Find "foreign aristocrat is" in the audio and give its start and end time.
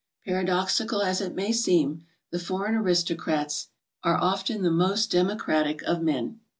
2.39-3.67